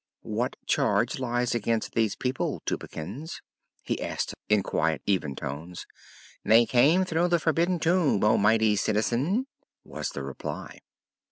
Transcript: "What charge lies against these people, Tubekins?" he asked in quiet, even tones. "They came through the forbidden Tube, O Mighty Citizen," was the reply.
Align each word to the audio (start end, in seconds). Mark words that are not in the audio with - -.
"What 0.23 0.55
charge 0.65 1.19
lies 1.19 1.53
against 1.53 1.93
these 1.93 2.15
people, 2.15 2.63
Tubekins?" 2.65 3.39
he 3.83 4.01
asked 4.01 4.33
in 4.49 4.63
quiet, 4.63 5.03
even 5.05 5.35
tones. 5.35 5.85
"They 6.43 6.65
came 6.65 7.05
through 7.05 7.27
the 7.27 7.37
forbidden 7.39 7.77
Tube, 7.77 8.23
O 8.23 8.35
Mighty 8.35 8.75
Citizen," 8.77 9.45
was 9.83 10.09
the 10.09 10.23
reply. 10.23 10.79